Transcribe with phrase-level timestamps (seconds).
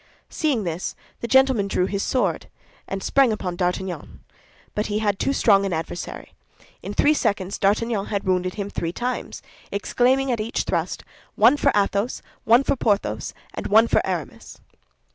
[0.31, 2.47] Seeing this, the gentleman drew his sword,
[2.87, 4.21] and sprang upon D'Artagnan;
[4.73, 6.33] but he had too strong an adversary.
[6.81, 11.03] In three seconds D'Artagnan had wounded him three times, exclaiming at each thrust,
[11.35, 14.59] "One for Athos, one for Porthos; and one for Aramis!"